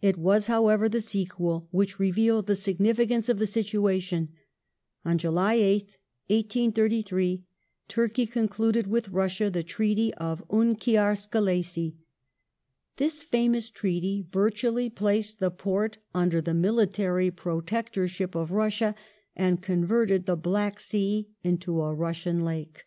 It 0.00 0.16
was, 0.16 0.46
however, 0.46 0.88
the 0.88 1.00
sequel 1.00 1.66
which 1.72 1.98
revealed 1.98 2.46
the 2.46 2.54
significance 2.54 3.28
of 3.28 3.38
Treaty 3.38 3.38
of 3.38 3.38
the 3.40 3.52
situation. 3.52 4.28
On 5.04 5.18
July 5.18 5.56
8th, 5.56 5.96
1833, 6.28 7.42
Turkey 7.88 8.24
concluded 8.26 8.86
with 8.86 9.08
Russia 9.08 9.46
g^^jj^^^j^ 9.46 9.52
the 9.54 9.62
Treaty 9.64 10.14
of 10.14 10.46
Unkiar 10.46 11.16
Skelessi. 11.16 11.96
This 12.98 13.20
famous 13.24 13.68
treaty 13.70 14.28
virtually 14.30 14.88
placed 14.88 15.38
1S33 15.38 15.40
the 15.40 15.50
Porte 15.50 15.98
under 16.14 16.40
the 16.40 16.54
military 16.54 17.32
protectorship 17.32 18.36
of 18.36 18.52
Russia, 18.52 18.94
and 19.34 19.60
converted 19.60 20.26
the 20.26 20.36
Black 20.36 20.78
Sea 20.78 21.30
into 21.42 21.80
a 21.82 21.92
Russian 21.92 22.38
lake. 22.38 22.84